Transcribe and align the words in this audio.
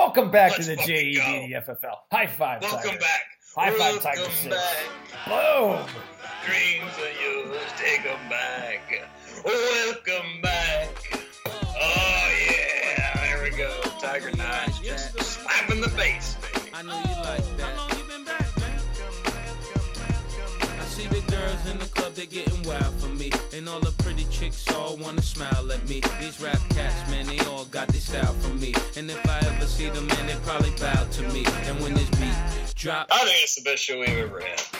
Welcome 0.00 0.30
back 0.30 0.52
Let's 0.52 0.64
to 0.64 0.70
the 0.70 0.76
fucking 0.78 1.12
JED 1.12 1.50
the 1.66 1.72
FFL. 1.74 1.94
High 2.10 2.26
five, 2.26 2.62
Welcome 2.62 2.80
Tiger. 2.92 3.00
back. 3.00 3.20
High 3.54 3.70
five, 3.72 3.78
Welcome 3.78 4.00
Tiger 4.02 4.30
Six. 4.30 4.46
back. 4.56 5.26
Boom. 5.28 5.86
Dreams 6.46 6.92
of 6.96 7.20
yours, 7.20 7.60
take 7.76 8.06
'em 8.06 8.28
back. 8.30 8.80
Welcome 9.44 10.40
back. 10.40 10.88
Oh 11.46 12.32
yeah, 12.50 13.14
there 13.26 13.42
we 13.42 13.50
go. 13.54 13.78
Tiger 14.00 14.34
Nine, 14.38 14.70
just 14.82 15.20
slapping 15.20 15.82
the 15.82 15.90
face. 15.90 16.34
baby. 16.54 16.70
I 16.72 16.80
know 16.82 16.96
you 16.96 17.22
like 17.22 17.56
that. 17.58 17.99
In 21.70 21.78
the 21.78 21.86
club, 21.86 22.14
they 22.14 22.26
getting 22.26 22.62
wild 22.64 22.94
for 23.00 23.08
me. 23.08 23.30
And 23.54 23.68
all 23.68 23.80
the 23.80 23.92
pretty 24.02 24.24
chicks 24.30 24.70
all 24.74 24.96
wanna 24.96 25.22
smile 25.22 25.70
at 25.72 25.88
me. 25.88 26.02
These 26.20 26.40
rap 26.40 26.58
cats, 26.70 27.10
man, 27.10 27.26
they 27.26 27.38
all 27.46 27.64
got 27.66 27.88
this 27.88 28.08
style 28.08 28.34
for 28.34 28.54
me. 28.54 28.74
And 28.96 29.10
if 29.10 29.28
I 29.28 29.38
ever 29.38 29.66
see 29.66 29.88
them, 29.88 30.06
man, 30.06 30.26
they 30.26 30.36
probably 30.44 30.70
bow 30.80 31.04
to 31.04 31.22
me. 31.32 31.44
And 31.66 31.80
when 31.80 31.94
this 31.94 32.10
beat 32.10 32.74
drop, 32.74 33.08
I 33.10 33.18
think 33.18 33.42
it's 33.42 33.54
the 33.54 33.62
best 33.62 33.82
show 33.82 34.00
we've 34.00 34.08
ever 34.08 34.40
had. 34.40 34.79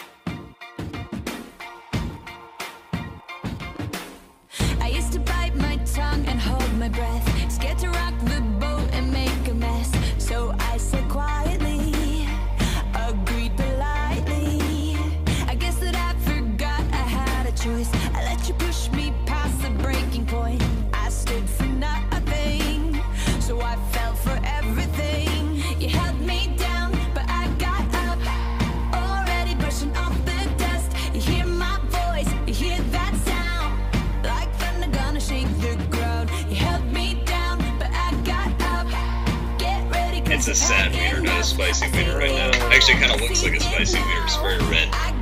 Had 40.81 40.93
wiener, 40.93 41.21
not 41.21 41.41
a 41.41 41.45
spicy 41.45 41.91
wiener 41.91 42.17
right 42.17 42.31
now. 42.31 42.51
Actually, 42.71 42.95
it 42.95 43.01
kinda 43.01 43.17
looks 43.17 43.43
like 43.43 43.55
a 43.55 43.61
spicy 43.61 43.99
wiener. 43.99 44.25
It's 44.25 44.37
very 44.37 44.59
red. 44.71 45.20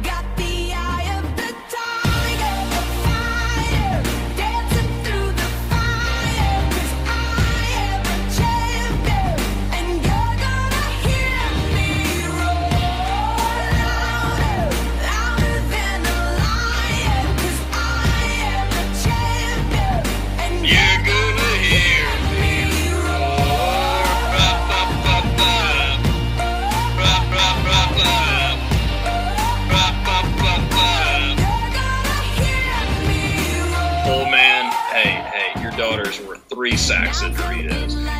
Daughter's 36.08 36.26
worth 36.26 36.44
three 36.48 36.76
sacks 36.76 37.22
of 37.22 37.32
Doritos. 37.32 38.17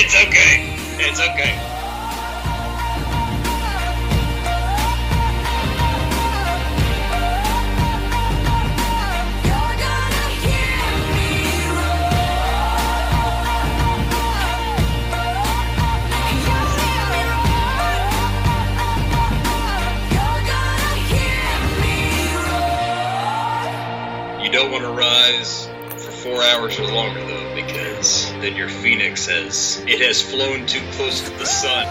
It's 0.00 0.14
okay. 0.14 0.62
It's 1.00 1.18
okay. 1.18 1.77
Four 26.22 26.42
hours 26.42 26.78
or 26.80 26.86
longer 26.86 27.24
though, 27.24 27.54
because 27.54 28.30
then 28.40 28.56
your 28.56 28.68
phoenix 28.68 29.26
has 29.26 29.82
it 29.86 30.00
has 30.00 30.20
flown 30.20 30.66
too 30.66 30.84
close 30.92 31.22
to 31.22 31.30
the 31.38 31.46
sun. 31.46 31.86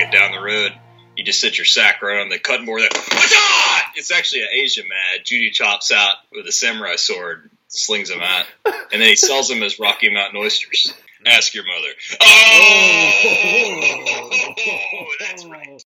A 0.00 0.10
down 0.10 0.32
the 0.32 0.40
road. 0.40 0.72
You 1.16 1.24
just 1.24 1.40
sit 1.40 1.56
your 1.56 1.64
sack 1.64 2.02
right 2.02 2.20
on 2.20 2.28
the 2.28 2.38
cutting 2.38 2.66
board. 2.66 2.82
There. 2.82 2.88
Oh 2.92 3.80
it's 3.96 4.10
actually 4.10 4.42
an 4.42 4.48
Asian 4.52 4.86
man. 4.88 5.24
Judy 5.24 5.50
chops 5.50 5.90
out 5.90 6.12
with 6.32 6.46
a 6.46 6.52
samurai 6.52 6.96
sword, 6.96 7.50
slings 7.68 8.10
him 8.10 8.20
out, 8.20 8.44
and 8.64 9.00
then 9.00 9.08
he 9.08 9.16
sells 9.16 9.48
them 9.48 9.62
as 9.62 9.78
Rocky 9.78 10.12
Mountain 10.12 10.40
oysters. 10.40 10.92
Ask 11.24 11.54
your 11.54 11.64
mother. 11.64 11.88
Oh, 12.20 13.10
oh 14.58 15.06
that's 15.18 15.44
right. 15.46 15.84